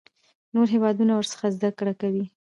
[0.53, 2.25] نور هیوادونه ورڅخه زده کړه کوي.